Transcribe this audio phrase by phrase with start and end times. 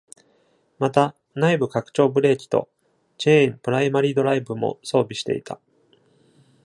[0.79, 2.67] また、内部拡張ブレーキと
[3.19, 5.59] チェーンプライマリドライブも装備していた。